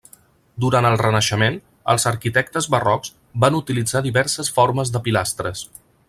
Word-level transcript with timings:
Durant 0.63 0.87
el 0.89 0.95
Renaixement, 1.01 1.59
els 1.93 2.07
arquitectes 2.13 2.69
barrocs 2.75 3.13
van 3.45 3.59
utilitzar 3.61 4.03
diverses 4.07 4.53
formes 4.59 4.95
de 4.97 5.03
pilastres. 5.09 5.63